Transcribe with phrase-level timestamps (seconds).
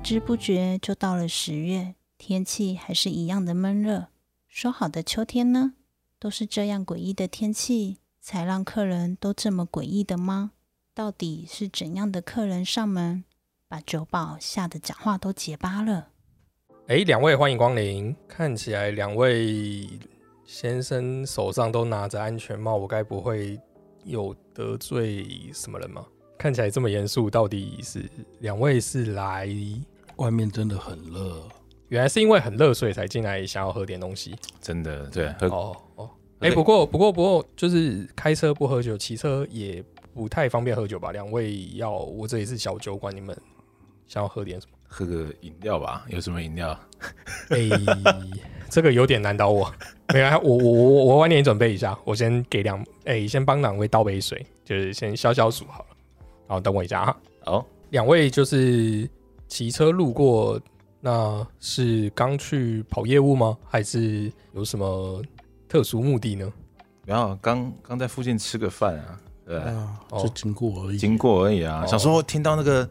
[0.00, 4.06] 不知不觉就到了十月，天气还是一样的闷热。
[4.48, 5.74] 说好的秋天呢？
[6.18, 10.52] 都是这样诡异的天气，才让客人都这么诡异的吗？
[10.94, 13.24] 到底是怎样的客人上门，
[13.68, 16.08] 把酒保吓得讲话都结巴了？
[16.86, 18.16] 哎，两位欢迎光临。
[18.26, 19.86] 看起来两位
[20.46, 23.60] 先生手上都拿着安全帽，我该不会
[24.04, 26.06] 有得罪什么人吗？
[26.38, 29.46] 看起来这么严肃，到底是两位是来？
[30.20, 31.42] 外面真的很热，
[31.88, 34.36] 原来是因为很热，所以才进来想要喝点东西。
[34.60, 41.10] 真的对，喝哦哦，哎，不过不过不过，就是开车不喝酒，骑车也不太方便喝酒吧？
[41.10, 43.34] 两位要，我这里是小酒馆，你们
[44.06, 44.76] 想要喝点什么？
[44.86, 46.78] 喝个饮料吧，有什么饮料？
[47.48, 47.58] 哎，
[48.68, 49.72] 这个有点难倒我。
[50.12, 55.86] 没有，我我我我晚点准备一下，我先给两哎，先帮两位倒杯水，就是先消消暑好了。
[56.46, 57.16] 好，等我一下哈。
[57.46, 59.08] 好，两位就是
[59.50, 60.58] 骑车路过，
[61.00, 63.58] 那是刚去跑业务吗？
[63.68, 65.20] 还是有什么
[65.68, 66.50] 特殊目的呢？
[67.04, 70.96] 没有刚刚在附近吃个饭啊，对，啊，哦就经过而已。
[70.96, 71.82] 经过而已啊。
[71.84, 72.88] 哦想说听到那个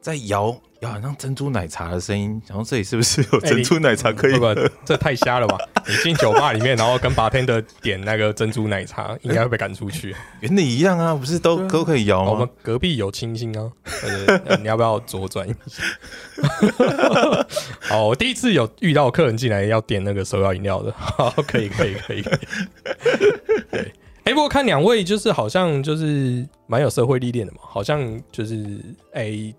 [0.00, 0.56] 在摇
[0.86, 4.54] 摇很像珍珠奶茶的声音，然后这里是不是有哎珍珠奶茶可以不喝？
[4.54, 5.58] 不， 这太瞎了吧！
[5.86, 10.14] 你进酒吧里面，然后跟 bartender 点那个珍珠奶茶，应该会被赶出去。
[10.40, 12.52] 原理一样啊，不是都啊都可以摇我们吗？
[12.62, 13.70] 隔壁有清新啊，
[14.60, 15.82] 你要不要左转一下？
[17.80, 22.38] 好，我第一次有遇到客人进来要点那个手摇饮料的，好，可以可以可以可以。
[23.70, 23.92] 对，
[24.24, 28.80] 哎、不过看两位就是好像就是蛮有社会历练的嘛，好像就是
[29.12, 29.54] 哎，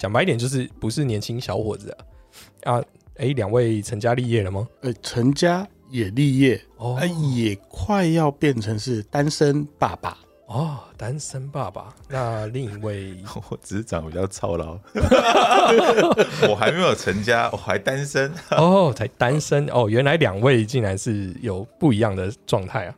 [0.00, 2.84] 讲、白一点就是不是年轻小伙子啊啊，
[3.18, 4.66] 哎、两位成家立业了吗？
[4.80, 10.16] 呃，成家也立业，哦哎、也快要变成是单身爸爸。
[10.46, 11.94] 哦，单身爸爸。
[12.08, 13.14] 那另一位
[13.50, 14.78] 我只是长得比较操劳，
[16.48, 18.32] 我还没有成家，我还单身。
[18.52, 22.96] 哦，才单身哦，原来两位竟然是有不一样的状态啊！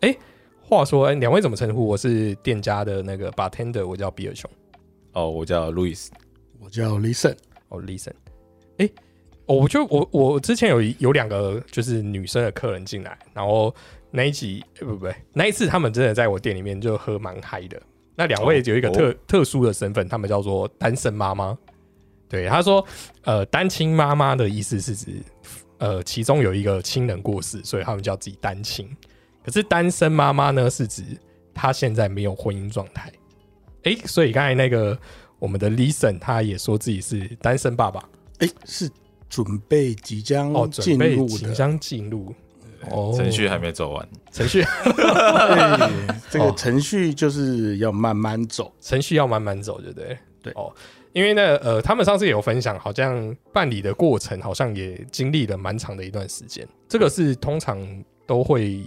[0.00, 0.14] 哎，
[0.60, 1.86] 话说，哎，两位怎么称呼？
[1.86, 4.50] 我是店家的那个 bartender，我叫比尔熊。
[5.12, 6.10] 哦，我叫路易斯，
[6.62, 7.34] 我叫 Listen，
[7.68, 8.12] 哦，listen，
[8.78, 8.88] 哎，
[9.46, 13.74] 哦我就我我之前有一有两个就是女生的客人进来，然后
[14.10, 17.80] 那一集呃不不不，那一次他们真的在我店里面就喝蛮嗨的。
[18.14, 21.56] 那两位哦有一个特、哦特殊的身份，他们叫做单身妈妈。
[22.28, 22.86] 对，他说，
[23.22, 25.22] 呃，单亲妈妈的意思是指，
[25.78, 28.88] 呃，其中有一个亲人过世，所以他们叫自己单亲。
[29.44, 31.02] 可是单身妈妈呢，是指
[31.52, 33.10] 她现在没有婚姻状态。
[33.84, 34.96] 诶，所以刚才那个
[35.40, 38.08] 我们的 Listen 他也说自己是单身爸爸。
[38.38, 38.88] 哎、是
[39.28, 41.36] 准备即将哦，准备进入的。
[41.36, 42.32] 即将进入
[42.88, 44.08] 哦，程序还没走完。
[44.32, 48.72] 程序对，这个哦程序就是要慢慢走。
[48.80, 50.16] 程序要慢慢走，对不对？
[50.42, 50.72] 对哦，
[51.12, 56.66] 因为呢，呃，他们上次也有分享，好像办理的过程好像也经历了蛮长的一段时间。
[56.88, 57.78] 这个是通常
[58.26, 58.82] 都会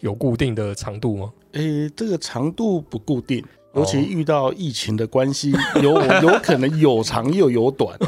[0.00, 1.32] 有固定的长度吗？
[1.52, 1.60] 哎、
[1.96, 7.96] 这个长度不固定，哦尤其遇到疫情的关系，有 有可能有长又有短。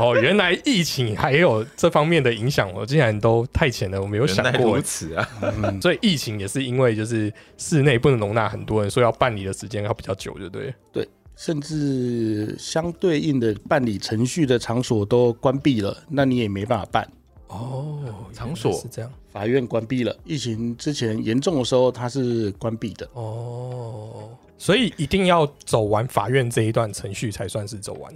[0.00, 4.82] 哦，原来疫情还有这方面的影响，我竟然都太浅了，我没有想过如。
[4.82, 5.28] 此啊！
[5.42, 10.58] 嗯，所以疫情也是因为就是室内不能容纳很多人，所以要办理的时间要比较久，对不
[10.92, 11.08] 对？
[11.36, 17.08] 甚至相对应的办理程序的场所都关闭了，那你也没办法办。
[17.48, 17.98] 哦，
[18.32, 19.10] 场所是这样。
[19.30, 23.08] 法院关闭了，疫情之前严重的时候它是关闭的。
[23.14, 28.14] 哦，所以一定要走完法院这一段程序才算是走完。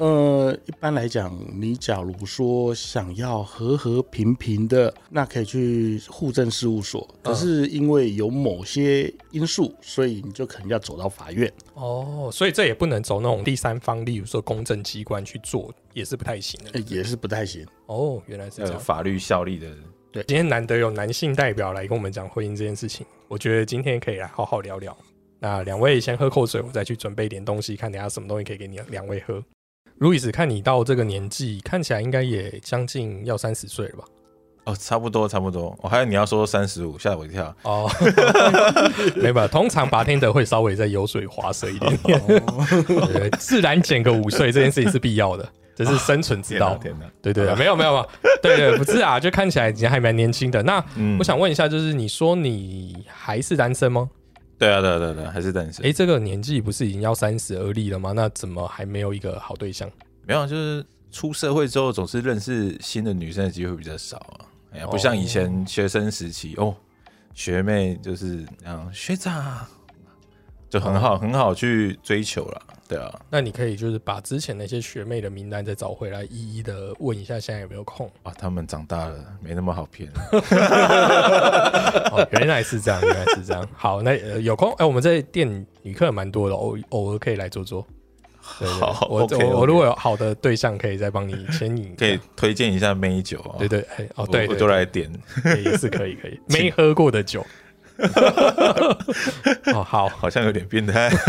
[0.00, 7.06] 呃，一般来讲，你假如说想要和和平平的，那可以去户政事务所。
[7.22, 11.52] 可是因为有某些因素，所以你就可能要走到法院。
[11.74, 16.70] 哦，所以这也不能走那种第三方，例如说公证机关去做，也是不太行的。
[16.72, 17.66] 呃也是不太行。
[17.84, 18.80] 哦，原来是这样。
[18.80, 19.70] 法律效力的，
[20.10, 24.96] 对今天难得有男性代表来跟我们讲婚姻这件事情，我觉得今天可以来好好聊聊。
[25.38, 29.44] 那两位先喝口水，我再去准备一点东西，看等下什么东西可以给你两位喝。
[30.00, 34.04] 路易斯，看你到这个年纪，看起来应该也将近要三十岁了吧？
[34.64, 35.76] 哦，差不多差不多。
[35.82, 37.54] 我、还有你要说三十五，吓我一跳。
[37.64, 37.86] 哦，
[39.16, 42.18] 没办法，通常拔天的会稍微再油水滑舌一点点，
[43.12, 46.74] 对自然减个五岁这件事情是必要的，这是生存之道。
[46.76, 47.04] 天哪！
[47.20, 48.08] 对对对，没有没有没有，
[48.42, 50.62] 对对不是啊，就看起来你还蛮年轻的。
[50.62, 54.08] 那嗯我想问一下，就是你说你还是单身吗？
[54.60, 55.84] 对啊对啊对啊对啊，还是单身。
[55.86, 58.12] 哎，这个年纪不是已经要三十而立了吗？
[58.12, 59.90] 那怎么还没有一个好对象？
[60.26, 64.44] 没有，就是出社会之后，总是认识新的女生的机会比较少啊。
[64.72, 66.76] 哎呀，不像以前学生时期哦，
[67.34, 69.66] 学妹就是嗯学长，
[70.70, 72.62] 就很好、很好去追求了。
[72.88, 78.10] 对啊，那你可以就是把之前那些学妹的名单再找回来，一一的问一下现在有没有空。
[78.22, 80.10] 啊，他们长大了，没那么好骗。
[82.10, 83.68] 哦，原来是这样，原来是这样。
[83.76, 87.86] 好，那、呃、有空哎、我们这店女客人蛮多的，偶偶尔可以来坐坐。
[88.42, 91.94] 好我我我如果有好的对象，可以再帮你牵引。
[91.96, 93.54] 可以推荐一下美酒啊。
[93.58, 95.08] 对对，哎哦我对对我就来点。
[95.44, 97.46] 对也是可以可以， 没喝过的酒。
[99.74, 101.10] 哦好，好像有点变态。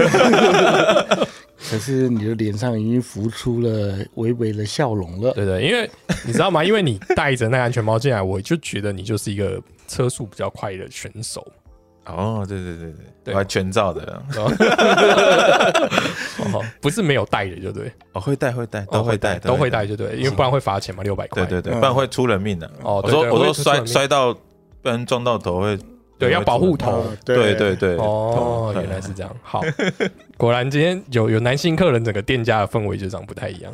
[1.70, 5.32] 可是你的脸上已经浮出了微微的笑容了。
[5.34, 5.90] 对对，因为
[6.26, 6.64] 你知道吗？
[6.64, 11.46] 因为你戴着那个安全帽进来，我就觉得你就是一个车速比较快的选手。
[12.08, 12.94] 哦，对对对
[13.24, 14.52] 对，对全照的，哦，
[16.82, 21.46] 不是没有戴的，就对，哦，会带会带都会带都会戴，就对，因为不然会罚钱嘛，六百块。
[21.46, 22.70] 对对对，嗯不然会出人命的。
[22.82, 25.78] 我哦对对说我说摔摔到不然撞到头会，
[26.28, 26.92] 对，要保护头。
[26.92, 29.36] 哦对对对，哦，原来是这样。
[29.42, 29.62] 好，
[30.38, 33.74] 果然今天有有男性客人，整个店家的氛围就长不太一样。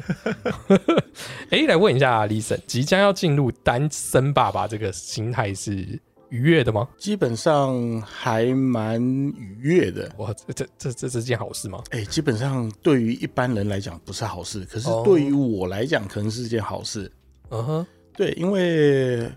[1.52, 6.00] 哎，来问一下李森，即将要进入单身爸爸这个心态是
[6.30, 6.88] 愉悦的吗？
[6.98, 10.12] 基本上还蛮愉悦的。
[10.18, 11.82] 哇，这这这这是件好事吗？
[11.92, 17.12] 哎、基本上对于一般人来讲不是好事，可是哦对于我来讲可能是件好事。
[17.50, 19.30] 嗯哼，对，因为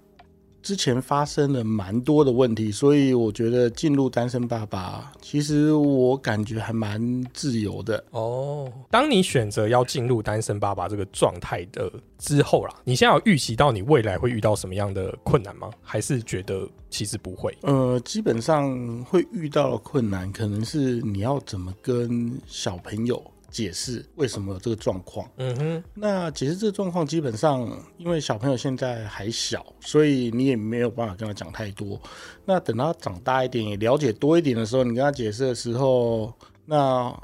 [0.63, 8.03] 之前发生了蛮多的问题，所以我觉得进入单身爸爸，其实我感觉还蛮自由的。
[8.11, 15.71] 哦，当你选择要进入单身爸爸这个状态的之后啦，你现在有预期到你未来会遇到什么样的困难吗？
[15.83, 17.57] 还是觉得其实不会？
[17.63, 25.29] 呃，基本上会遇到的困难，可能是你要怎么跟小朋友解释为什么有这个状况。
[25.37, 27.69] 嗯哼，那解释这个状况，基本上
[27.99, 32.01] 因为小朋友现在还小，所以你也没有办法跟他讲太多。
[32.45, 36.33] 那等他长大一点，也了解多一点的时候，你跟他解释的时候，
[36.65, 37.15] 那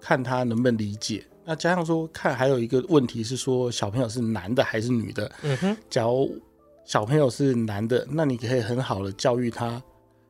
[0.00, 1.24] 看他能不能理解。
[1.44, 5.32] 那加上说，看还有一个问题是说，小朋友是男的还是女的？
[5.42, 6.38] 嗯哼，假如
[6.84, 9.82] 小朋友是男的，那你可以很好的教育他，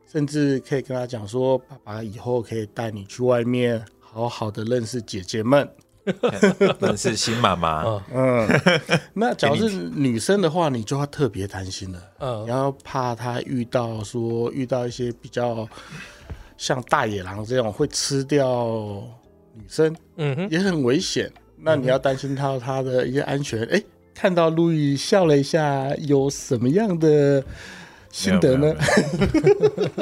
[0.09, 5.69] 甚至可以跟他讲说，爸爸以后可以带你去外面好好的认识姐姐们。
[6.79, 8.47] 认识新妈妈， 嗯。
[8.47, 8.61] 嗯，
[9.13, 12.43] 那假如是女生的话，你就要特别担心了，嗯。
[12.45, 15.67] 你要怕她遇到说遇到一些比较
[16.57, 19.03] 像大野狼这种会吃掉
[19.53, 21.31] 女生，嗯哼，也很危险。
[21.57, 23.61] 那你要担心到她的一些安全。
[23.65, 23.79] 哎、
[24.15, 27.43] 看到路易笑了一下，有什么样的
[28.09, 28.73] 心得呢？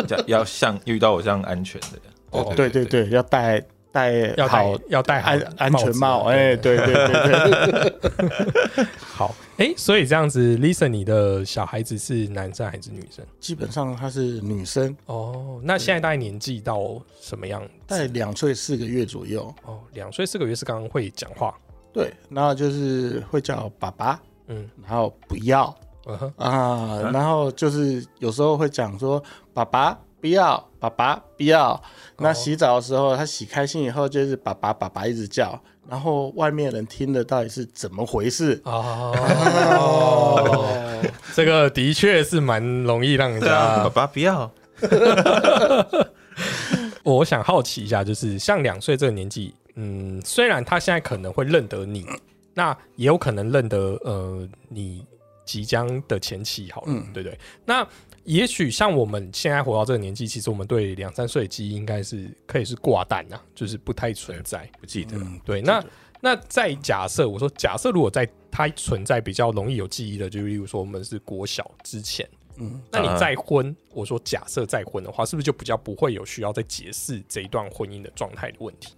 [0.08, 2.00] 要 要像遇到我这样安全的，
[2.30, 3.62] 哦对对对，要戴
[3.98, 6.26] 戴要好戴要戴安安全帽。
[6.26, 13.26] 子哎、对对对对， 好，哎，所以这样子，Lisa，你的小孩子是男生还是女生？
[13.40, 17.68] 基本上他是女生，哦，那现在大概年纪到什么样？
[17.88, 19.52] 在两岁四个月左右。
[19.66, 21.58] 哦，两岁四个月是刚刚会讲话，
[21.92, 25.76] 对，然后就是会叫爸爸，嗯然后不要
[26.38, 29.22] 啊，然后就是有时候会讲说
[29.54, 31.82] 爸爸不要，爸爸不要。
[32.18, 38.60] 那洗澡的时候，他洗开心以后就是爸爸爸爸一直叫，然后外面人听的到底是怎么回事？
[38.66, 39.14] 哦，
[39.80, 41.02] 哦，
[41.36, 43.90] 这个的确是蛮容易让人家啊，爸。
[43.90, 44.52] 爸不要，
[47.04, 52.06] 我想好奇一下，就是像两岁这个年纪，嗯，虽然他现在可能会认得你，
[52.54, 55.06] 那也有可能认得呃你
[55.48, 57.40] 即将的前期，好了，嗯对不对？
[57.66, 57.88] 那
[58.26, 64.70] 也许像我们现在活到这个年纪，其实我们对两三岁的记忆应该是可以是挂蛋啊，就是不太存在。
[64.80, 65.84] 不记得，嗯，对，那
[66.20, 72.28] 那再假设我说假设如果在它存在比较容易有记忆的，就例如说我们是国小之前，
[72.58, 78.94] 嗯，那你啊再婚，我说假设再婚的话，是不是就比较不会有需要再解释这一段婚姻的状态的问题？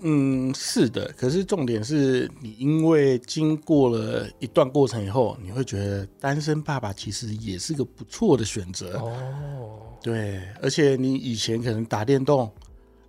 [0.00, 1.12] 嗯，是的。
[1.16, 8.98] 可是重点是你因为经过了一段过程以后，你会觉得单身爸爸其实也是个不错的选择。
[8.98, 12.50] 哦，对，而且你以前可能打电动，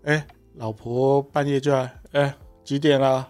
[0.03, 3.27] 哎、老婆半夜就来，哎、几点了？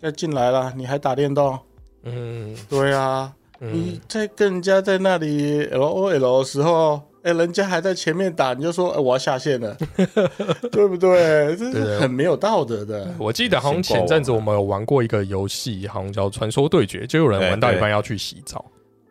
[0.00, 1.58] 要进来了，你还打电动？
[2.04, 9.76] 嗯对啊，你嗯，在跟人家在那里 L O L 的时候，哎、人家还在前面打，你就说，哎、我要下线了，
[10.70, 11.56] 对不对？
[11.56, 13.12] 这是很没有道德的。
[13.18, 18.64] 我记得好像前阵子我们有玩过一个游戏，好像叫《传说对决》，就有人玩到一半要去洗澡。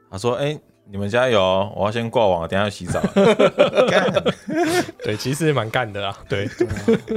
[0.10, 0.58] 他说：“哎、
[0.90, 3.02] 你们加油哦，我要先挂网，等下要洗澡。
[3.90, 4.10] 干
[5.04, 6.18] 对，其实蛮干的啦。
[6.30, 6.48] 对，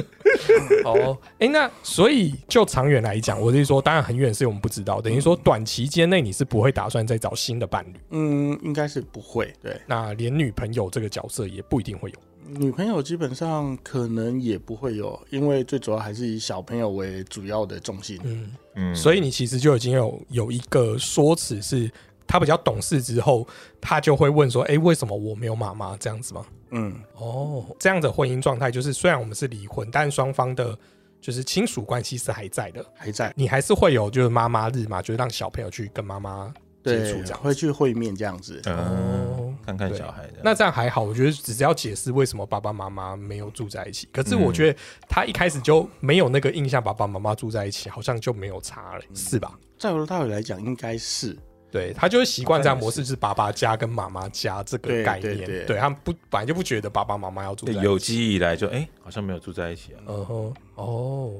[0.85, 9.53] 哦，哎，那所以就长远来讲，我是说，当然很远是我们不知道，等于说短期间内你是不会打算再找新的伴侣，嗯，应该是不会。
[9.63, 12.17] 对，那连女朋友这个角色也不一定会有。
[12.59, 18.19] 女朋友基本上可能也不会有，因为最主要还是以小朋友为主要的重心。
[18.25, 21.89] 嗯，嗯，所以你其实就已经有有一个说辞是。
[22.31, 23.45] 他比较懂事之后，
[23.81, 26.47] 他就会问说：“哎、为什么我没有妈妈？”这样子吗？
[26.71, 30.79] 嗯，哦，这样的婚姻状态就是，虽然我们是离婚，但双方的
[31.21, 32.87] 就是亲属关系是还在的。
[32.95, 33.33] 还在。
[33.37, 36.47] 你还是会有就是妈妈日嘛，就是让小朋友去跟妈妈
[36.85, 37.41] 接对触这，样。
[37.41, 38.63] 会去会面这样子。
[38.67, 40.35] 嗯哦，看看小孩的。
[40.45, 44.09] 那这样还好，我觉得只是要解释为什么爸爸妈妈没有住在一起。
[44.13, 49.59] 可是我觉得他一开始就没有那个印象，爸爸妈妈住在一起好像就没有差了，是吧？
[49.77, 51.37] 在我的道理来讲，应该是
[51.71, 55.39] 对他就会习惯这样模式，就是爸爸家跟妈妈家这个概念。
[55.39, 57.83] 对对他们不本来就不觉得爸爸妈妈要住在一起。
[57.83, 60.01] 有记忆以来就哎、好像没有住在一起啊。
[60.07, 61.33] 嗯哼，哦，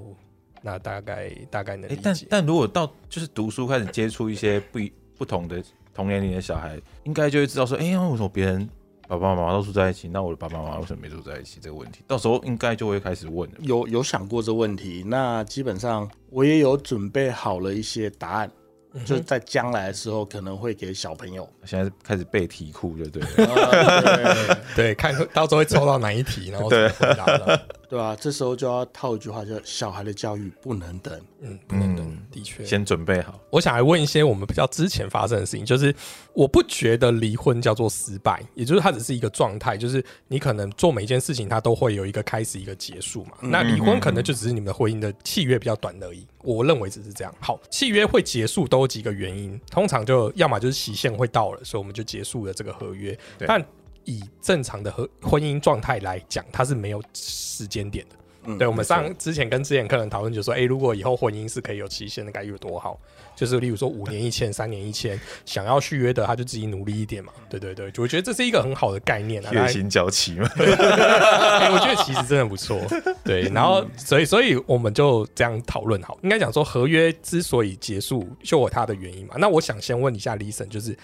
[0.63, 2.27] 那大概大概能理解。
[2.31, 8.69] 但如果到就是读书开始接触一些不一不同的同年龄的小孩，应该就会知道说，哎呀、为什么别人
[9.09, 11.59] 爸爸妈妈都住在一起，那我的爸爸妈妈为什么没住在一起？
[11.61, 13.51] 这个问题，到时候应该就会开始问。
[13.63, 15.03] 有有想过这问题。
[15.05, 18.51] 那基本上我也有准备好了一些答案，
[18.93, 21.49] 嗯就是在将来的时候可能会给小朋友。
[21.65, 23.55] 现在开始背题库，就对了。
[23.55, 27.61] 啊 对，看到时候会抽到哪一题，然后怎么回答的。
[27.91, 32.65] 对啊，这时候就要套一句话，叫“小孩的教育不能等嗯，不能等嗯，的确。
[32.65, 33.37] 先准备好。
[33.51, 35.93] 我想来问一些我们比较之前发生的事情，就是
[36.33, 43.33] 我不觉得离婚叫做失败，也就是它只是一个状态，就是你可能做每一件事情，它都会有一个开始一个结束嘛。
[43.41, 47.35] 那离婚可能就只是你们的婚姻的契约比较短而已，我认为只是这样。
[47.41, 53.19] 好，契约会结束都有几个原因，通常就要么就是期限会到了，所以我们就结束了这个合约。
[53.41, 53.61] 但
[54.05, 58.17] 以正常的和婚姻状态来讲，它是没有时间点的。
[58.47, 62.99] 嗯对，我们上之前跟之前客人讨论，就说，哎、如果以后婚姻是可以有期限的，该有多好。
[63.37, 67.35] 就是例如说五年一签，三年一签，想要续约的，他就自己努力一点嘛。
[67.51, 69.53] 对对对，我觉得这是一个很好的概念啊。
[69.53, 72.81] 月薪交期嘛，哎、我觉得其实真的不错。
[73.23, 79.35] 对，然后所以所以我们就这样讨论好，应该讲说合约之所以结束，就有它的原因嘛。
[79.37, 80.97] 那我想先问一下李森，就是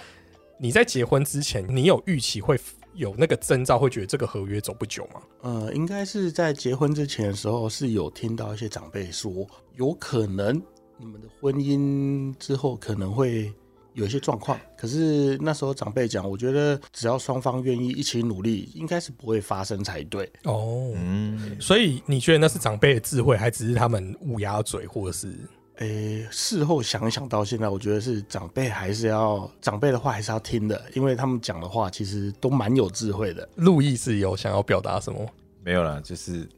[0.58, 2.58] 你在结婚之前，你有预期会
[2.96, 5.20] 有那个征兆，会觉得这个合约走不久吗？
[5.42, 10.60] 呃，应该是在结婚之前的时候，是有听到一些长辈说，有可能
[10.98, 13.52] 你们的婚姻之后可能会
[13.92, 14.58] 有一些状况。
[14.76, 20.30] 可是那时候长辈讲，我觉得只要双方愿意一起努力，应该是不会发生才对。
[20.44, 25.34] 哦，嗯，所以你觉得那是长辈的智慧，还只是他们乌鸦嘴，或者是
[25.76, 33.46] 诶，事后想一想到现在，我觉得是长辈还是要长辈的话还是要听的，因为他们讲的话其实都蛮有智慧的。
[33.56, 35.26] 路易是有想要表达什么？
[35.62, 36.48] 没有啦，就是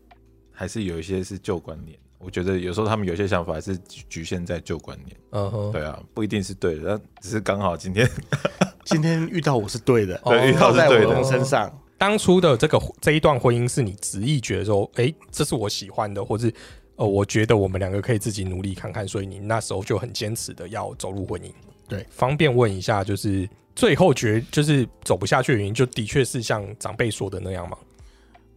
[0.53, 1.99] 还是有一些是旧观念。
[2.19, 5.17] 我觉得有时候他们有些想法还是局局限在旧观念。
[5.31, 8.09] 嗯哼，对啊，不一定是对的，但只是刚好今天
[8.85, 11.73] 今天遇到我是对的， 哦对遇到在是对的我身上。
[11.97, 16.53] 当初的这个这一段婚姻是你执意觉得说，哎、这是我喜欢的，或是
[16.99, 21.51] 呃，我觉得我们两个可以自己努力看看，所以你那时候就很坚持的要走入婚姻。
[21.89, 27.79] 对，方便问一下，就是最后决就是走不下去的原因，就的确是像长辈说的那样吗？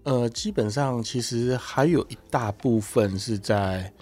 [0.04, 3.94] 呃，基本上其实还有一大部分是在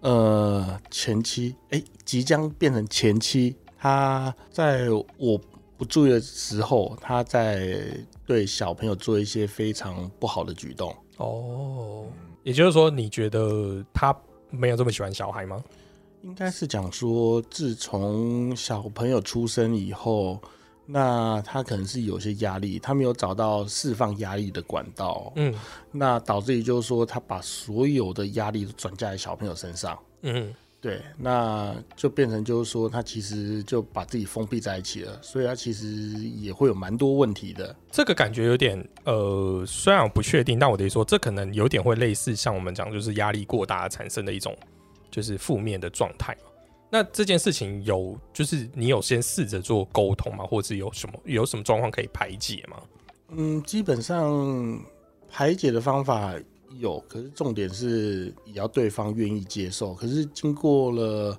[0.00, 4.88] 呃前期，哎、即将变成前期，他在
[5.18, 5.38] 我
[5.76, 7.78] 不注意的时候，他在
[8.24, 10.96] 对小朋友做一些非常不好的举动。
[11.18, 12.06] 哦，
[12.44, 14.16] 也就是说，你觉得他
[14.50, 15.64] 没有这么喜欢小孩吗？
[16.22, 20.40] 应该是讲说，自从小朋友出生以后，
[20.86, 25.54] 那他可能是有些压力，他没有找到释放压力的管道，嗯
[25.90, 29.98] 那导致于就是说，他把所有的压力都转嫁在小朋友身上。
[30.22, 37.74] 嗯，对，那就变成就是说，他其实就把自己封闭在一起了，所以他其实也会有蛮多问题的。
[37.90, 44.54] 这个感觉有点呃，虽然我不确定，但我得说，这可能有点会类似像我们讲，就是压力过大产生的一种
[45.10, 46.50] 就是负面的状态嘛。
[46.90, 50.44] 那这件事情有，就是你有先试着做沟通吗？
[50.44, 52.76] 或者是有什么有什么状况可以排解吗？
[53.30, 54.78] 嗯，基本上
[55.30, 56.34] 排解的方法
[56.78, 59.94] 有，可是重点是也要对方愿意接受。
[59.94, 61.38] 可是经过了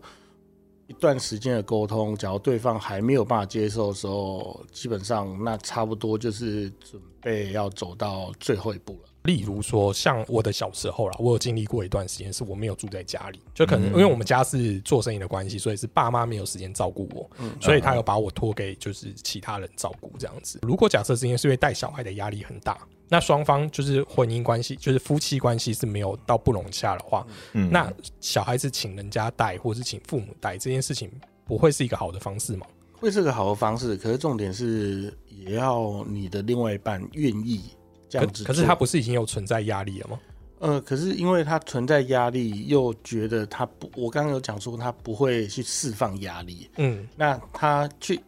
[0.87, 9.09] 一段时间的沟通，假如对方还没有办法接受的时候，基本上那差不多就是准备要走到最后一步了。
[9.23, 20.59] 例如说，像我的小时候啦，我有经历过一段时间是我没有住在家里，就可能嗯因为我们家是做生意的关系，所以是爸妈没有时间照顾我，嗯所以他有把我托给就是其他人照顾这样子。
[20.61, 22.77] 如果假设是因为是因为带小孩的压力很大，
[23.07, 31.11] 那双方就是婚姻关系，就是夫妻关系是没有到不融洽的话，嗯那小孩子请人家带或是请父母带这件事情，
[31.45, 32.65] 不会是一个好的方式吗？
[32.93, 37.61] 会是个好的方式，可是重点是也要你的另外一半愿意
[38.09, 38.47] 这样子做。
[38.47, 40.19] 可是他不是已经有存在压力了吗？
[40.59, 48.19] 呃，可是因为他存在压力，又觉得他不，我刚刚有讲说他不会去释放压力，嗯那他去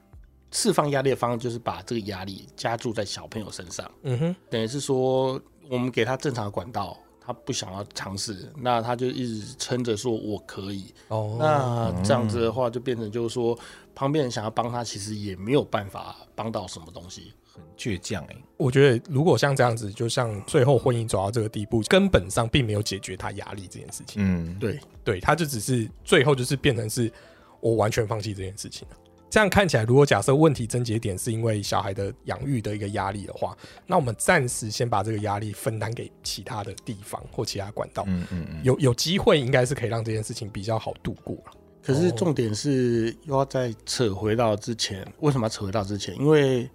[0.52, 5.40] 释放压力的方式就是把这个压力加注在小朋友身上，嗯哼，等于是说
[5.70, 13.58] 我们给他正常的管道，他不想要尝试，那他就一直撑着说我可以，哦，那这样子的话就变成就是说
[13.94, 17.34] 旁边人想要帮他，其实也没有办法帮到什么东西。
[17.54, 24.22] 很倔强哎，我觉得如果像这样子，就像最后婚姻走到这个地步，根本上并没有解决他压力这件事情。
[24.24, 27.12] 嗯，对，对，他就只是最后就是变成是
[27.60, 28.96] 我完全放弃这件事情了。
[29.30, 33.56] 这样看起来，如果假设问题症结点是因为小孩的养育的一个压力的话，
[33.86, 41.52] 那我们暂时先把这个压力分担给其他的地方或其他管道，嗯嗯嗯，有有机会应该是可以让这件事情比较好度过了。
[41.84, 46.16] 可是重点是又要再扯回到之前，为什么要扯回到之前？
[46.18, 46.70] 因为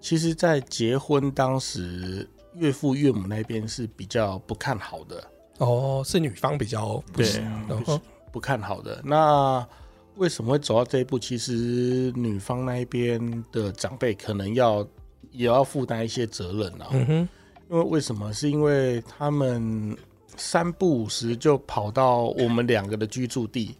[0.00, 5.22] 其实，在结婚当时，岳父岳母那边是比较不看好的，
[5.58, 8.00] 哦，是女方比较不对行，然后
[8.32, 9.00] 不看好的。
[9.04, 9.66] 那
[10.16, 11.18] 为什么会走到这一步？
[11.18, 14.86] 其实女方那一边的长辈可能要
[15.32, 16.88] 也要负担一些责任啊。
[16.92, 17.28] 嗯哼，
[17.70, 18.32] 因为为什么？
[18.32, 19.96] 是因为他们
[20.36, 23.74] 三不五时就跑到我们两个的居住地，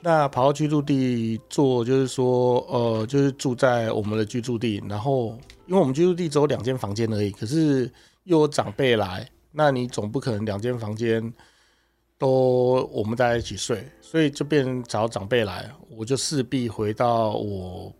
[0.00, 7.90] 那跑到居住地做，就是说，呃，就是住在我们的居住地，然后因为我们居住地只有两间房间而已，可是
[8.24, 11.32] 又有长辈来，那你总不可能两间房间
[12.18, 17.92] 都我们大家一起睡，所以就变成找长辈来，我就势必回到我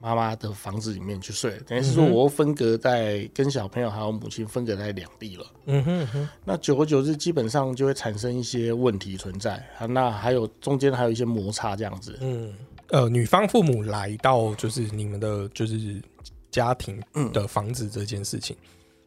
[0.00, 5.46] 妈妈的房子里面去睡，等于是说我又分隔在跟小朋友还有母亲分隔在两地了。
[5.66, 9.86] 嗯哼嗯哼，那久而久之，基本上就会产生一些问题存在啊。
[9.86, 12.18] 那还有中间还有一些摩擦这样子。
[12.20, 12.52] 嗯，
[12.88, 16.02] 呃，女方父母来到就是你们的就是
[16.50, 17.00] 家庭
[17.32, 18.56] 的房子这件事情，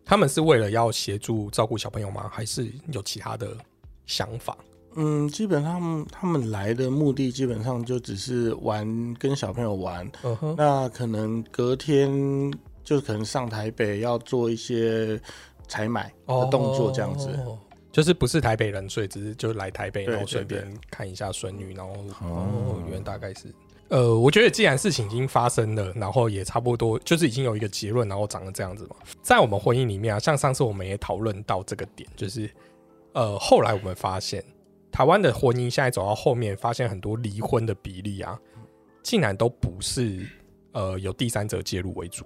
[0.05, 2.29] 他们是为了要协助照顾小朋友吗？
[2.31, 3.49] 还是有其他的
[4.05, 4.57] 想法？
[4.95, 10.09] 嗯，基本上他们来的目的基本上就只是玩，跟小朋友玩。
[10.57, 12.09] 那可能隔天
[12.83, 15.19] 就可能上台北要做一些
[15.67, 17.29] 采买的动作这样子。
[17.45, 17.57] 哦
[17.95, 21.95] 就是不是台北人，所以只是就来台北，然后顺便看一下孙女，然后
[22.89, 23.45] 原来大概是。
[23.87, 28.97] 呃，我觉得既然事情已经发生了，然后也差不多，就是已经有一个结论，然后长得这样子嘛。
[29.21, 32.51] 在我们婚姻里面啊，像上次我们也讨论到这个点，就是
[33.15, 34.43] 呃，后来我们发现，
[34.91, 38.37] 台湾的婚姻现在走到后面，发现很多离婚的比例啊，
[39.01, 40.27] 竟然都不是
[40.73, 42.25] 呃有第三者介入为主，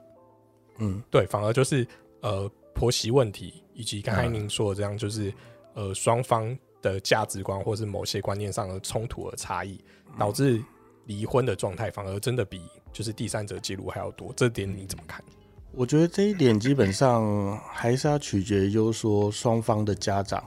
[0.79, 1.87] 嗯，对，反而就是
[2.21, 5.31] 呃婆媳问题，以及刚才嗯您说的这样，就是
[5.75, 9.79] 呃双方的价值观或是某些观念上的冲突和差异，
[10.17, 10.59] 导致
[11.05, 14.33] 离婚的状态反而真的比就是第三者介入还要多。
[14.35, 15.23] 这点你怎么看？
[15.71, 20.43] 我觉得这一点基本上还是要取决于，就是说双方的家长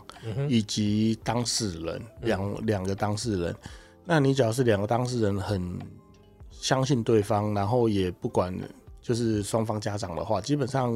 [0.49, 3.55] 以及当事人两两个当事人。
[4.05, 5.79] 那你只要是两个当事人很
[6.51, 8.53] 相信对方，然后也不管
[9.01, 10.93] 就是双方家长的话，基本上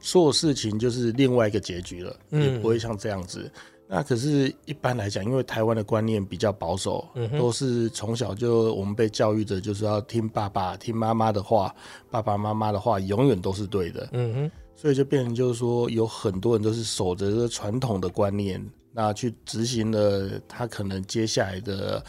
[0.00, 3.50] 所有事情就是另外一个结局了，嗯也不会像这样子。
[3.92, 11.74] 那可是，一般来讲，因为台湾的观念比较保守，嗯都是从小就我们被教育着，就是要听爸爸、听妈妈的话，
[12.08, 14.08] 爸爸妈妈的话永远都是对的。
[14.12, 22.04] 嗯哼，所以就变成就是说，有很多人都是守着这个传统的观念，那去执行了他可能接下来的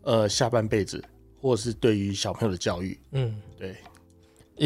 [0.00, 1.04] 呃下半辈子，
[1.38, 2.98] 或者是对于小朋友的教育。
[3.12, 3.36] 嗯。
[3.58, 3.76] 对，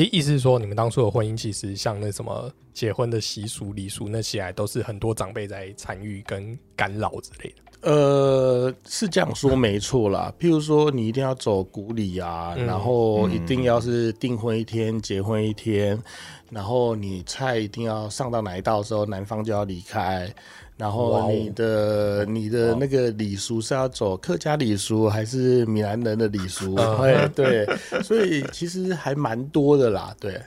[0.03, 7.63] 意意思是说，你们当初的婚姻其实像那什么结婚的习俗、礼俗那些，都是很多长辈在参与跟干扰之类的。
[7.85, 10.33] 呃，是这样说没错啦。
[10.41, 16.03] 譬如说，你一定要走古礼啊，嗯然后一定要是订婚一天、结婚一天，
[16.51, 20.33] 然后你菜一定要上到哪一道之后，男方就要离开。
[20.77, 26.75] 然后你的你的那个礼俗是要走客家礼俗还是闽南人的礼俗？
[26.81, 27.65] 嗯哎，对，
[28.03, 30.13] 所以其实还蛮多的啦。
[30.19, 30.41] 对，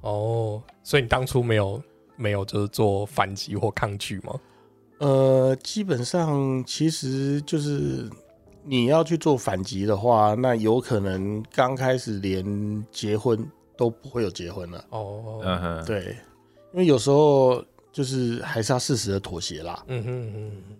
[0.00, 1.82] 哦，所以你当初没有
[2.16, 4.32] 没有就是做反击或抗拒吗？
[4.98, 8.08] 呃，基本上其实就是
[8.64, 13.38] 你要去做反击的话，那有可能刚开始连结婚
[13.76, 14.84] 都不会有结婚了。
[14.90, 16.16] 哦，嗯哼，对，
[16.72, 19.84] 因为有时候就是还是要适时的妥协啦。
[19.88, 20.76] 嗯哼嗯哼。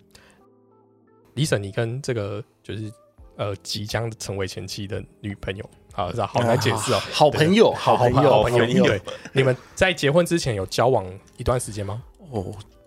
[1.35, 2.91] 李婶，你跟这个就是
[3.37, 6.99] 呃即将成为前妻的女朋友，好，是好难解释哦。
[7.13, 8.85] 好朋友，好朋友，好朋友，朋友。
[8.87, 9.03] 对，
[9.35, 12.03] 你们在结婚之前有交往一段时间吗？
[12.31, 12.47] 哦，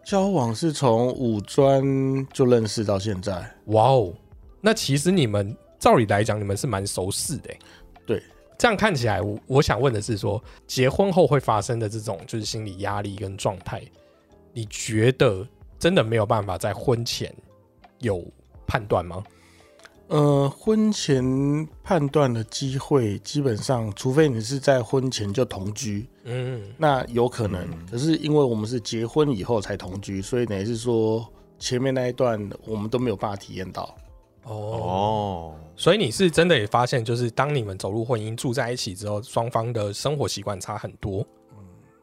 [0.09, 3.47] 交往是从五专就认识到现在。
[3.65, 4.11] 哇哦，
[4.59, 7.59] 那其实你们照理来讲，你们是蛮熟识的欸。
[8.07, 8.23] 对，
[8.57, 13.83] 这样看起来，我我想问的是说，结婚后会发生的这种就是心理压力跟状态，
[14.51, 17.31] 你觉得真的没有办法在婚前
[17.99, 18.25] 有
[18.65, 19.23] 判断吗？
[20.07, 27.61] 呃，婚前判断的机会，基本上，除非你是在婚前就同居，嗯，那有可能。
[27.63, 33.95] 嗯可是因为我们是结婚以后才同居，所以等于是说前面那一段我们都没有办法体验到。
[34.43, 41.25] 哦，哦，所以你是真的也发现，就是当你们走入婚姻住在一起之后，双方的生活习惯差很多，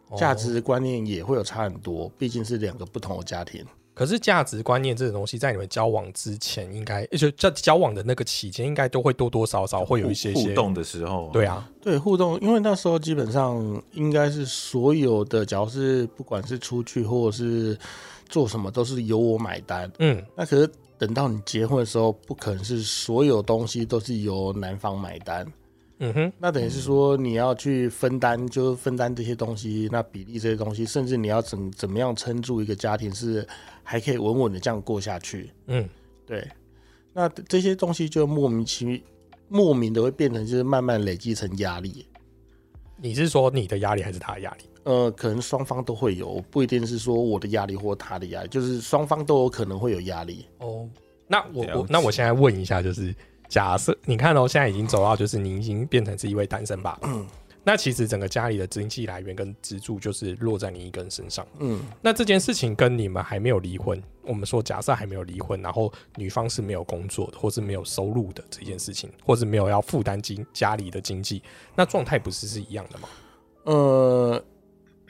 [0.09, 3.65] 哦价值观念也会有差很多，毕竟是两个不同的家庭。
[3.97, 17.79] 可是价值观念这种东西，在你们交往之前，应该就在交往的那个期间，应该都会多多少少会有一些些互动的时候，对啊，对互动，因为那时候基本上应该是所有的，只要是不管是出去或者是
[18.29, 19.91] 做什么，都是由我买单。
[19.99, 25.51] 嗯，那可是等到你结婚的时候，不可能是所有东西都是由男方买单。
[25.99, 33.47] 嗯哼，那等于是说你要去分担，就是分担这些东西，那比例这些东西，甚至你要怎怎么样撑住一个家庭，是
[33.83, 35.51] 还可以稳稳的这样过下去。
[35.69, 35.89] 嗯，
[36.27, 36.47] 对，
[37.15, 39.01] 那这些东西就莫名其妙、
[39.49, 42.07] 莫名的会变成就是慢慢累积成压力。
[42.99, 44.65] 你是说你的压力还是他的压力？
[44.85, 50.47] 呃，可能双方都会有，不一定是说我的压力或他的压力，就是双方都有可能会有压力。
[50.59, 50.89] 哦，
[51.27, 53.15] 那我我那我现在问一下，就是
[53.49, 57.27] 假设你看哦，现在已经走到就是你已经变成是一位单身爸爸，嗯
[57.69, 61.45] 那其实整个家里的经济来源跟支柱就是落在你一个人身上。
[61.59, 71.43] 嗯，那这件事情跟你们还没有离婚，我们说假设还没有离婚，然后女方是没有工作的，或是没有收入的这件事情，或是没有要负担经家里的经济，
[71.75, 73.09] 那状态不是是一样的吗？
[73.65, 74.45] 呃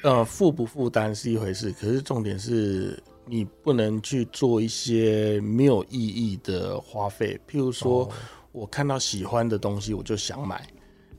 [0.03, 8.05] 呃，负不负担是一回事，可是重点是你不能去做一些没有意义的花费，譬如说。
[8.05, 8.11] 哦。
[8.57, 10.67] 我看到喜欢的东西我就想买，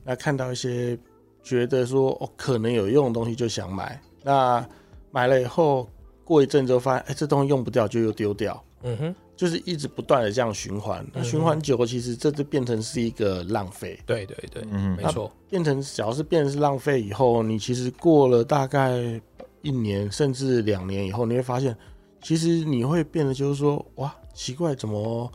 [0.02, 0.98] 那看到一些
[1.40, 4.68] 觉得说哦可能有用的东西就想买，那
[5.12, 5.88] 买了以后
[6.24, 11.06] 过一阵之后发现，哎、这东西用不掉就又丢掉，嗯哼，就是一直不断的这样循环。
[11.14, 18.98] 那循环久了，其实这就变成是一个浪费，对对对，嗯没错，变成只要是变成是浪费以后，你其实过了大概
[19.62, 21.76] 一年甚至两年以后，你会发现，
[22.22, 25.30] 其实你会变得就是说，哇，奇怪，怎么？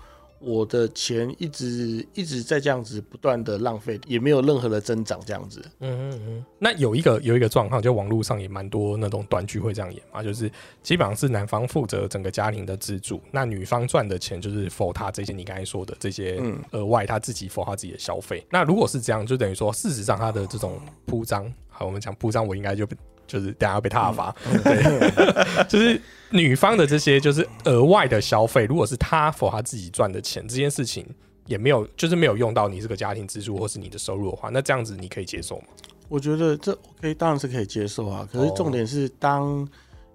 [0.45, 5.63] 我的钱一直一直在这样子不断的浪费，也没有任何的增长，这样子。
[5.79, 6.45] 嗯嗯嗯。
[6.59, 18.45] 那有一个有一个状况，就网络上也蛮多那种短剧会这样演嘛，就是基本上是男方负责整个家庭的支柱，那女方赚的钱就是否他这些你刚才说的这些嗯额外他自己否他自己的消费。
[18.49, 25.11] 那如果是这样，就等于说事实上他的这种铺张，好，我们讲铺张，我应该就被就是等下要被他罚，对，
[25.69, 31.05] 就是女方的这些就是额外的消费，如果是他否他自己赚的钱，这件事情
[31.45, 35.65] 也没有就是没有用到你这个家庭支出或是你的收入的话，那这样子你可以接受吗？
[36.09, 38.27] 我觉得这 OK，当然是可以接受啊。
[38.31, 39.67] 可是重点是，当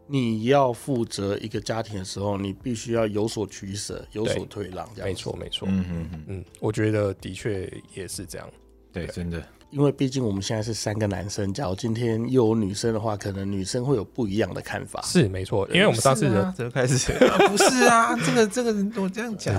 [0.06, 5.08] 你要负责一个家庭的时候，你必须要有所取舍，有所退让，这样。
[5.08, 5.36] 没错，。
[5.40, 8.48] 没错，嗯嗯嗯，嗯，我觉得的确也是这样。
[8.92, 15.00] 对，真的，因为毕竟我们现在是三个男生，假如今天又有女生的话，可能女生会有不一样的看法。
[15.02, 17.12] 是没错，因为我们上次的是啊怎么开始？
[17.48, 19.54] 不是啊，这个这个我这样讲，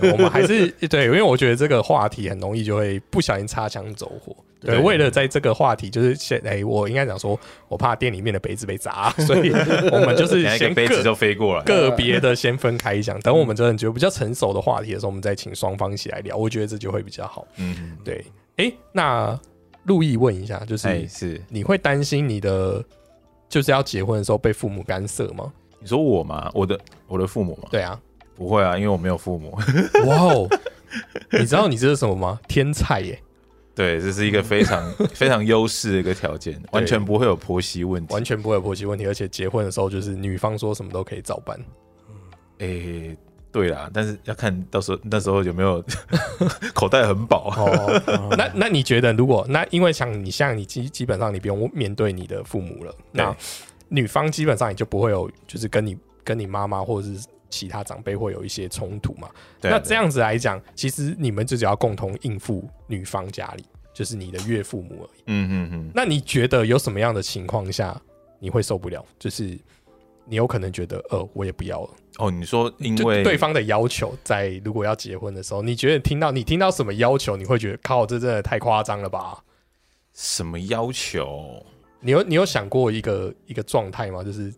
[0.00, 4.36] 对 我们还是对，因为我觉得这个话题很容易就会不小心擦枪走火。
[4.60, 9.50] 对，为了在这个话题，就是先哎，我应该讲说，我怕店里面的杯子被砸， 所以
[9.90, 17.46] 我们就是先杯子个就飞过来，个别的先分开讲，等我们真的觉得比较成熟的话题的时候，我们再请双方一起来聊，我觉得这就会比较好。
[17.56, 18.22] 嗯，对，
[18.60, 19.40] 哎，那
[19.84, 22.84] 陆毅问一下，就是、哎，是你会担心你的
[23.48, 25.50] 就是要结婚的时候被父母干涉吗？
[25.78, 26.50] 你说我吗？
[26.52, 27.68] 我的我的父母吗？
[27.70, 27.98] 对啊，
[28.36, 29.58] 不会啊，因为我没有父母。
[30.06, 30.48] 哇哦，
[31.32, 32.38] 你知道你这是什么吗？
[32.46, 33.18] 天才耶！
[33.74, 38.12] 对，这是一个非常 非常优势的一个条件，完全不会有婆媳问题。
[38.12, 41.58] 完全不会有婆媳问题，而且结婚的时候就是女方说什么都可以照办。
[42.58, 43.16] 诶、
[43.52, 45.84] 对啦，但是要看到时候那时候有没有
[46.72, 47.50] 口袋很饱。
[47.56, 53.36] 哦，那那你觉得，如果那因为像你像你基基本上你不用面对你的父母了，那
[53.88, 59.28] 女方基本上也就不会有就是跟你跟你妈妈或者是其他长辈会有一些冲突嘛。
[59.60, 65.22] 那这样子来讲，其实你们就只要共同应付女方家里，就是你的岳父母而已。
[65.26, 68.00] 嗯嗯嗯，那你觉得有什么样的情况下
[68.38, 69.04] 你会受不了？
[69.18, 69.58] 就是
[70.24, 71.90] 你有可能觉得，呃，我也不要了。
[72.20, 79.42] 哦，你说因为对方的要求，在如果要结婚的时候，你觉得听到你听到什么要求，你会觉得靠，这真的太夸张了吧？
[80.12, 81.64] 什么要求？
[82.00, 84.22] 你有你有想过一个一个状态吗？
[84.22, 84.52] 就是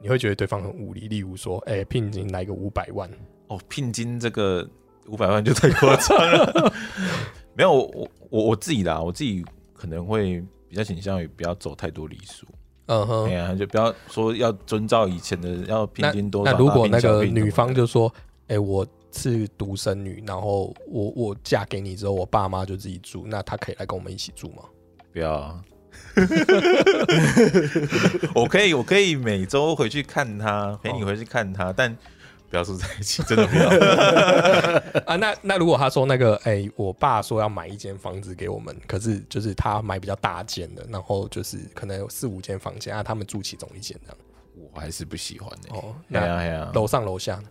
[0.00, 3.10] 你会觉得对方很无理，例如说，哎、聘金来个五百万，
[3.48, 4.66] 哦，聘金这个
[5.06, 6.72] 五百万就太夸张了。
[7.54, 9.44] 没有，我我我自己啦，我自己
[9.74, 12.46] 可能会比较倾向于不要走太多礼数。
[12.92, 13.32] 嗯哼哎。
[13.32, 16.52] 呀，就不要说要遵照以前的要平均多少。
[16.52, 18.12] 那如果那个女方就说，
[18.48, 24.62] 哎、我是独生女，然后我我嫁给你之后，我爸妈就自己住，那她可以来跟我们一起住吗？
[25.12, 25.62] 不要啊，
[28.34, 31.94] 我可以我可以每周回去看他，陪你回去看他，但
[32.52, 33.66] 不要住在一起， 真的不要。
[35.10, 44.16] 啊，那那如果他说那个，哎、我爸说要买一间房子给我们，可是就是他买比较大间的，然后就是可能有四五间房间啊，他们住其中一间这样。
[44.54, 47.44] 我还是不喜欢的、哦，那哎呀，楼上楼下呢？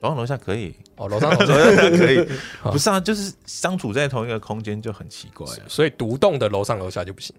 [0.00, 2.28] 楼上楼下可以，哦，楼上楼楼下， 可以，
[2.64, 5.62] 不是啊，就是相处在同一个空间就很奇怪啊。
[5.68, 7.32] 所以独栋的楼上楼下就不行。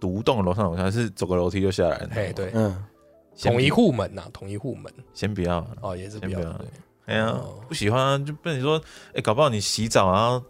[0.00, 2.08] 独栋楼上楼下是走个楼梯就下来了。
[2.14, 2.84] 哎，对，嗯，先
[3.42, 4.92] 统一户门呐，统一户门。
[5.12, 6.40] 先不要，哦，也是不要。
[6.40, 6.66] 对。
[7.06, 8.80] 哎呀哦，不喜欢啊，就不能说，
[9.14, 10.40] 哎，搞不好你洗澡然后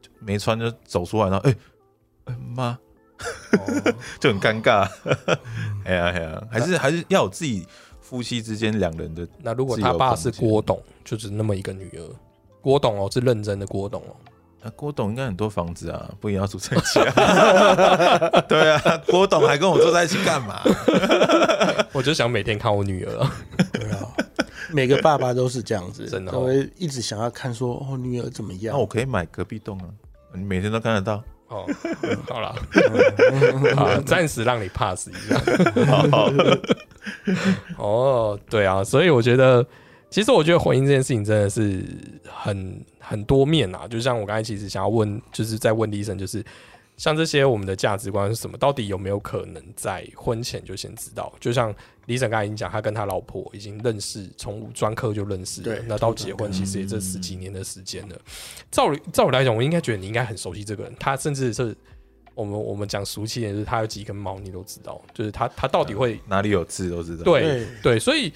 [0.00, 1.56] 就没穿就走出来，然后哎，
[2.24, 2.78] 哎妈，
[3.52, 3.94] 哦。
[4.20, 4.86] 就很尴尬。
[5.84, 7.66] 哎呀哎呀，还是还是要有自己
[8.00, 12.10] 夫妻之间两人的那如果他爸是郭董，就是那么一个女儿，
[12.60, 14.16] 郭董哦，是认真的郭董哦。
[14.62, 18.40] 啊，郭董应该很多房子啊，不一定要住在一起啊。
[18.48, 20.60] 对啊，郭董还跟我住在一起干嘛？
[21.92, 23.34] 我就想每天看我女儿啊，
[23.72, 23.98] 对啊，
[24.70, 28.86] 每个爸爸都是这样子，真的哦都会一直想要看说哦女儿怎么样那我。
[28.86, 29.84] 可以买隔壁栋啊，
[30.34, 31.22] 你每天都看得到。
[31.48, 31.66] 哦，
[32.30, 32.54] 好了，
[33.76, 35.38] 好，暂时让你 pass 一下。
[37.76, 39.62] 哦，对啊，所以我觉得，
[40.08, 41.84] 其实我觉得婚姻这件事情真的是
[42.26, 43.86] 很很多面啊。
[43.86, 46.42] 就像我刚才其实想要问，就是在问医生，就是
[46.96, 51.30] 像这些我们的价值观是什么，到底有没有可能在婚前就先知道？
[51.38, 51.74] 就像
[52.06, 58.16] 李生刚才已经讲，他跟他老婆已经认识，从专科就认识那到结婚其实也这十几年的时间了。
[58.70, 61.76] 照理照理来讲，我应该觉得你应该很熟悉这个人，他甚至是
[62.34, 67.24] 我们我们讲俗气一点，就是他有几根毛你都知道，就是他他到底会哪里有痣都知道。
[67.24, 68.32] 对对对，所以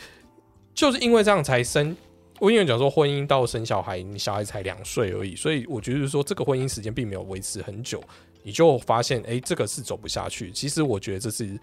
[0.74, 1.96] 就是因为这样才生。
[2.38, 8.02] 我因为讲说婚姻到生小孩，你小孩才两岁而已，所以我觉得说这个婚姻时间并没有维持很久，
[8.42, 10.50] 你就发现哎、诶这个是走不下去。
[10.52, 11.58] 其实我觉得这是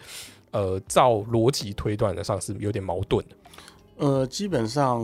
[0.52, 3.36] 呃，照逻辑推断的上是有点矛盾的。
[3.98, 5.02] 呃，基本上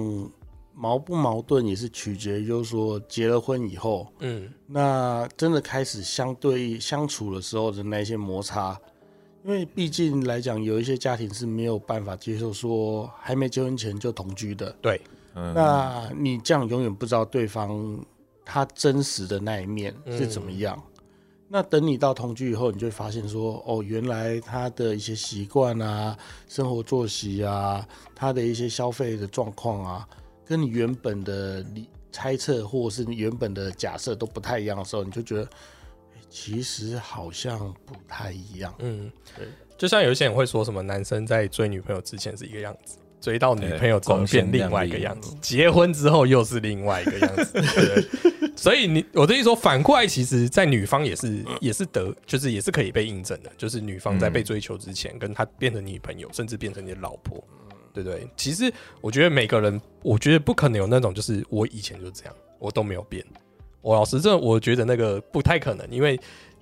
[0.73, 8.79] 矛不矛盾也是取决于，就是说结了婚以后，嗯，那真的开始相对相处的时候的那些摩擦，
[9.43, 14.99] 因为毕竟来讲，有一些家庭是没有办法接受说还没结婚前就同居的，对，
[15.35, 18.03] 嗯，那你这样永远不知道对方
[18.43, 20.81] 他真实的那一面是怎么样。
[21.51, 26.15] 那等你到同居以后，你就会发现说，哦，原来他的一些习惯啊、
[26.47, 30.07] 生活作息啊、他的一些消费的状况啊，
[30.45, 35.49] 跟你原本的理猜测或者是你原本的假设都不太一样的时候，你就觉得，诶
[36.29, 38.71] 其实好像不太一样。
[38.77, 48.10] 嗯对，就像有一些人会说什么，男生在追女朋友之前是一个样子，追到女朋友之后变另外一个样子，结婚之后又是另外一个 样子。
[48.55, 57.41] 所以你我的意思说，反过来，其实，在女方也是也是得，就是也是可以被印证的，就是女方在被追求之前，跟她变成女朋友，甚至变成你的老婆，
[57.93, 58.27] 对不对？
[58.36, 63.25] 其实我觉得每个人，我觉得不可能有那种，就是我以前就这样，我都没有变。
[63.82, 66.19] 我老实这，我觉得那个不太可能，因为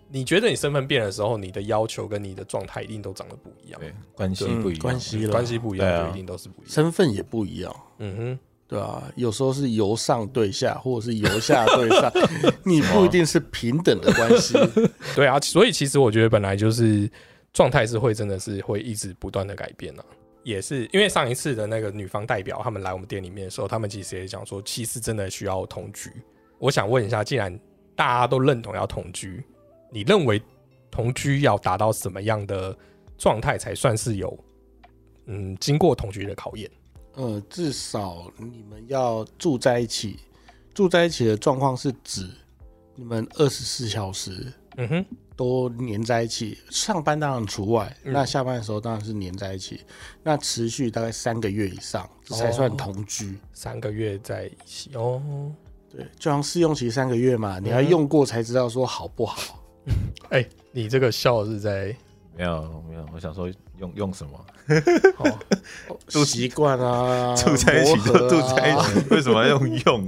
[0.10, 6.74] 你觉得你身份变的时候，你的要求跟你的状态一定都长得不一样，对，关系嗯不一样，关系关系不一样，一定都是不一样。
[6.74, 7.76] 身份也不一样。
[8.00, 12.12] 嗯哼，对啊，有时候是由上对下，或者是由下对上，
[12.64, 14.56] 你不一定是平等的关系。
[15.16, 17.10] 对啊，所以其实我觉得本来就是
[17.54, 20.06] 状态是会真的是会一直不断的改变啊。
[20.44, 26.10] 也是因为上一次的那个女方代表他们来我们店里面的时候，他们其实也讲说，其实真的需要同居。
[26.58, 27.54] 我想问一下，既然
[27.96, 29.44] 大家都认同要同居，
[29.92, 30.42] 你认为
[30.90, 32.76] 同居要达到什么样的
[33.18, 34.38] 状态才算是有
[35.26, 36.70] 嗯经过同居的考验？
[37.14, 40.20] 呃，至少你们要住在一起，
[40.74, 42.30] 住在一起的状况是指
[42.96, 49.82] 你们二十四小时嗯哼，都黏在一起，上班当然除外，嗯那下班的时候当然是黏在一起，
[50.22, 53.36] 那持续大概三个月以上，这才算同居。
[53.52, 55.52] 三个月在一起哦。
[55.90, 59.57] 对，就像试用期三个月嘛，你要嗯用过才知道说好不好。
[60.30, 61.96] 哎、你这个笑是在
[62.36, 64.46] 没有没有，我想说用用什么？
[65.16, 65.26] 好
[66.08, 70.06] 住习惯啊，住在一起就住啊在一起，为什么要用用？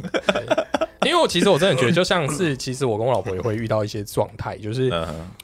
[1.05, 4.91] 因为我其实我真的觉得，就像是其实我跟我老婆也会遇到一些状态，就是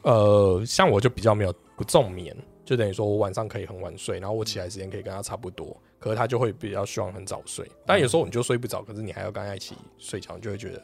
[0.04, 7.66] 呃，像我就比较没有不重眠，就等于说我晚上可以很晚睡，然后我起来时间可以跟她差不多，可是她就会比较希望很早睡。
[7.86, 10.84] 但有时候你就睡不着，可是你还要跟她一起睡觉，你就会觉得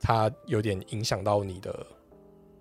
[0.00, 1.84] 她有点影响到你的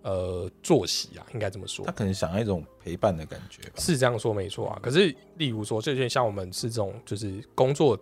[0.08, 1.91] 呃作息啊，应该这么说他。
[1.91, 3.74] 可能想要一种陪伴的感觉吧。
[3.78, 8.00] 是这样说没错啊，可是例如说，这些像我们是这种就是工作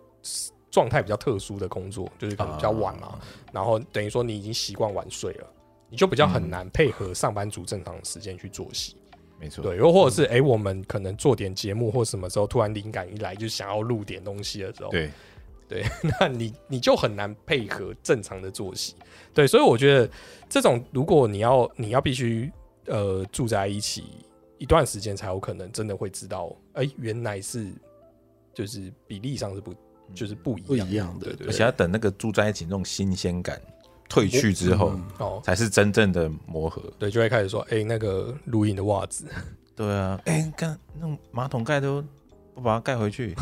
[0.70, 3.20] 状态比较特殊的工作，就是可能比较晚嘛，啊
[3.52, 5.46] 然后等于说你已经习惯晚睡了，
[5.90, 8.96] 你就比较很难配合上班族正常的时间去作息。
[9.40, 15.10] 没错，对，又或者是哎、诶我们可能做点节目或什么时候突然灵感一来，就想要录点东西的时候，对，
[16.20, 18.94] 那你你就很难配合正常的作息。
[19.34, 20.08] 对，所以我觉得
[20.48, 22.50] 这种如果你要你要必须
[22.86, 24.04] 呃住在一起
[24.58, 27.66] 一段时间，才有可能真的会知道，哎、原来是
[28.54, 29.74] 就是比例上是不
[30.14, 33.60] 就是不一样不一样的对对而且要等那个住在一起那种新鲜感
[34.08, 36.80] 退去之后，嗯哦，才是真正的磨合。
[36.98, 39.26] 对，就会开始说，哎、那个录音的袜子，
[39.76, 42.02] 对啊，哎，看那种马桶盖都
[42.56, 43.36] 不把它盖回去，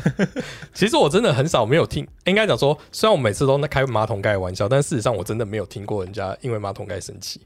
[0.72, 7.38] 其实我真的很少没有听，应该讲说，虽然我每次都在开马桶盖的玩笑，但事实上我真的没有听过人家因为马桶盖生气。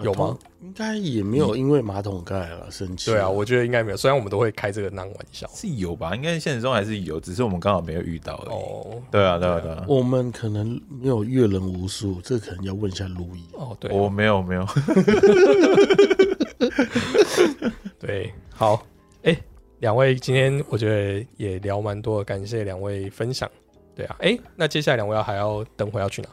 [0.00, 0.36] 有吗？
[0.60, 3.10] 应该也没有因为马桶盖了生气。
[3.10, 3.96] 对啊，我觉得应该没有。
[3.96, 5.48] 虽然我们都会开这个烂玩笑。
[5.54, 6.14] 是有吧？
[6.14, 8.54] 应该现实中还是有，只是我们刚好没有遇到而已。
[8.54, 9.84] 哦对啊，对啊，对啊。
[9.88, 13.44] 我们可能没有阅人无数，这可能要问一下路易。
[13.54, 14.66] 哦，对啊我没有没有，
[18.00, 18.84] 对，好，
[19.22, 19.36] 哎、
[19.82, 23.50] 两位今天我觉得也聊蛮多，感谢两位分享。
[23.96, 26.28] 对啊，哎、那接下来两位要还要等会要去哪？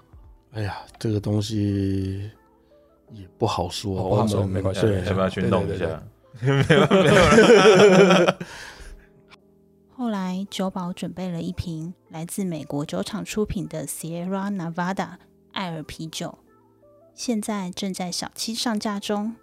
[0.51, 2.29] 哎呀，这个东西
[3.11, 6.03] 也不好说，哦不好说我们没关系，要不要去弄一对对下？
[9.95, 15.13] 后来，酒保准备了一瓶来自美国酒厂出品的 Sierra Nevada
[15.53, 16.37] 艾尔啤酒，
[17.15, 19.35] 现在正在小七上架中。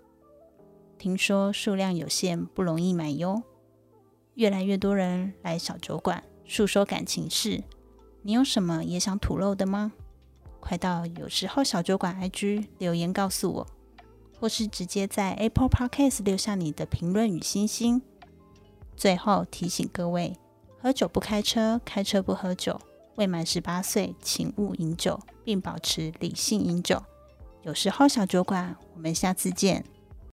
[0.96, 3.42] 听说数量有限，不容易买哟。
[4.36, 7.64] 越来越多人来小酒馆诉说感情事，
[8.20, 9.92] 你有什么也想吐露的吗？
[10.60, 13.66] 快到有时候小酒馆 IG 留言告诉我，
[14.38, 18.02] 或是直接在 Apple Podcast 留下你的评论与星星。
[18.94, 20.36] 最后提醒各位：
[20.82, 22.78] 喝酒不开车，开车不喝酒。
[23.14, 27.02] 未满十八岁，请勿饮酒，并保持理性饮酒。
[27.62, 29.82] 有时候小酒馆，我们下次见。